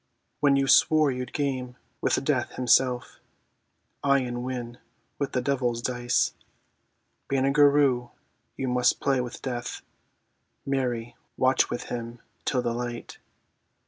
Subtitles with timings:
[0.39, 3.19] When you swore you'd game with Death himself;
[4.03, 4.79] Aye, and win
[5.19, 6.33] with the devil's dice.
[7.29, 8.09] Banagher Rhue,
[8.57, 9.83] you must play with Death,
[10.65, 13.19] (Mary, watch with him till the light!)